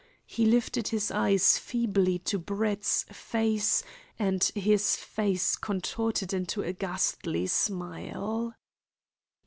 [0.25, 3.83] He lifted his eyes feebly to Brett's face,
[4.17, 8.55] and his face contorted in a ghastly smile.